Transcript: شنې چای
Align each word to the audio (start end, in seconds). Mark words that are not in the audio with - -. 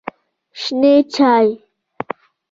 شنې 0.61 0.93
چای 1.13 1.47